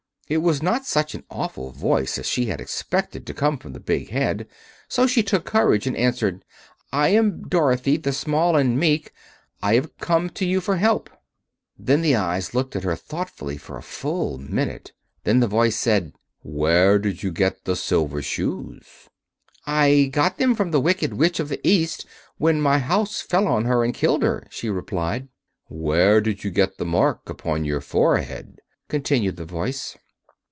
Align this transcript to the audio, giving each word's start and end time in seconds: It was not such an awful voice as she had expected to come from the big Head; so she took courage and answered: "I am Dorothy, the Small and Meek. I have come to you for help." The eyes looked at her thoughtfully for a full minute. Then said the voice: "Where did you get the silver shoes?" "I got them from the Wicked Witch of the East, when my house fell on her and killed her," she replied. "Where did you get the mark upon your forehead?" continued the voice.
It 0.29 0.37
was 0.41 0.63
not 0.63 0.85
such 0.85 1.13
an 1.13 1.25
awful 1.29 1.71
voice 1.71 2.17
as 2.17 2.25
she 2.25 2.45
had 2.45 2.61
expected 2.61 3.27
to 3.27 3.33
come 3.33 3.57
from 3.57 3.73
the 3.73 3.81
big 3.81 4.11
Head; 4.11 4.47
so 4.87 5.05
she 5.05 5.23
took 5.23 5.43
courage 5.43 5.85
and 5.85 5.97
answered: 5.97 6.45
"I 6.93 7.09
am 7.09 7.49
Dorothy, 7.49 7.97
the 7.97 8.13
Small 8.13 8.55
and 8.55 8.79
Meek. 8.79 9.11
I 9.61 9.75
have 9.75 9.97
come 9.97 10.29
to 10.29 10.45
you 10.45 10.61
for 10.61 10.77
help." 10.77 11.09
The 11.77 12.15
eyes 12.15 12.53
looked 12.53 12.77
at 12.77 12.85
her 12.85 12.95
thoughtfully 12.95 13.57
for 13.57 13.77
a 13.77 13.81
full 13.83 14.37
minute. 14.37 14.93
Then 15.25 15.35
said 15.35 15.43
the 15.43 15.47
voice: 15.49 15.87
"Where 16.43 16.97
did 16.97 17.23
you 17.23 17.33
get 17.33 17.65
the 17.65 17.75
silver 17.75 18.21
shoes?" 18.21 19.09
"I 19.67 20.11
got 20.13 20.37
them 20.37 20.55
from 20.55 20.71
the 20.71 20.79
Wicked 20.79 21.13
Witch 21.13 21.41
of 21.41 21.49
the 21.49 21.59
East, 21.61 22.05
when 22.37 22.61
my 22.61 22.79
house 22.79 23.19
fell 23.19 23.49
on 23.49 23.65
her 23.65 23.83
and 23.83 23.93
killed 23.93 24.23
her," 24.23 24.47
she 24.49 24.69
replied. 24.69 25.27
"Where 25.67 26.21
did 26.21 26.45
you 26.45 26.51
get 26.51 26.77
the 26.77 26.85
mark 26.85 27.29
upon 27.29 27.65
your 27.65 27.81
forehead?" 27.81 28.61
continued 28.87 29.35
the 29.35 29.43
voice. 29.43 29.97